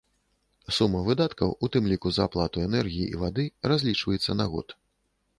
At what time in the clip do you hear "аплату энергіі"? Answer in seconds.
2.29-3.05